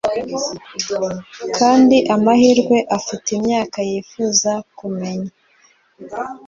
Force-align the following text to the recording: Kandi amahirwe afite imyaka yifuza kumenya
Kandi 1.57 1.97
amahirwe 2.15 2.77
afite 2.97 3.27
imyaka 3.37 3.77
yifuza 3.89 4.51
kumenya 4.77 5.31